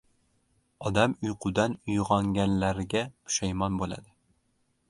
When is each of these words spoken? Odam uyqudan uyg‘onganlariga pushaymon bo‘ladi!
Odam 0.91 1.13
uyqudan 1.27 1.77
uyg‘onganlariga 1.97 3.07
pushaymon 3.27 3.81
bo‘ladi! 3.83 4.09